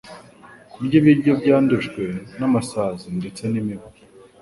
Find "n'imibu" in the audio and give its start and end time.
3.51-3.87